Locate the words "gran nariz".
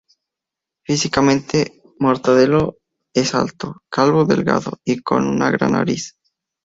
5.51-6.17